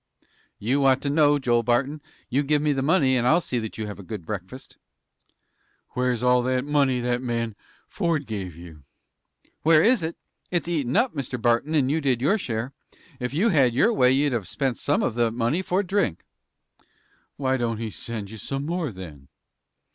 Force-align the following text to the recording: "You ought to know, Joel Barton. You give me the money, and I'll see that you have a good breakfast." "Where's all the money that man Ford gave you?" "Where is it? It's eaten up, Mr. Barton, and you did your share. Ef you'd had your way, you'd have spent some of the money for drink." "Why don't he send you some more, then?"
"You 0.57 0.83
ought 0.85 0.99
to 1.03 1.11
know, 1.11 1.37
Joel 1.37 1.61
Barton. 1.61 2.01
You 2.27 2.41
give 2.41 2.59
me 2.59 2.73
the 2.73 2.81
money, 2.81 3.15
and 3.15 3.27
I'll 3.27 3.39
see 3.39 3.59
that 3.59 3.77
you 3.77 3.85
have 3.85 3.99
a 3.99 4.01
good 4.01 4.25
breakfast." 4.25 4.79
"Where's 5.91 6.23
all 6.23 6.41
the 6.41 6.63
money 6.63 6.99
that 7.01 7.21
man 7.21 7.55
Ford 7.87 8.25
gave 8.25 8.55
you?" 8.55 8.81
"Where 9.61 9.83
is 9.83 10.01
it? 10.01 10.17
It's 10.49 10.67
eaten 10.67 10.97
up, 10.97 11.13
Mr. 11.13 11.39
Barton, 11.39 11.75
and 11.75 11.91
you 11.91 12.01
did 12.01 12.19
your 12.19 12.39
share. 12.39 12.73
Ef 13.19 13.31
you'd 13.35 13.51
had 13.51 13.75
your 13.75 13.93
way, 13.93 14.09
you'd 14.09 14.33
have 14.33 14.47
spent 14.47 14.79
some 14.79 15.03
of 15.03 15.13
the 15.13 15.29
money 15.29 15.61
for 15.61 15.83
drink." 15.83 16.25
"Why 17.37 17.55
don't 17.55 17.77
he 17.77 17.91
send 17.91 18.31
you 18.31 18.39
some 18.39 18.65
more, 18.65 18.91
then?" 18.91 19.27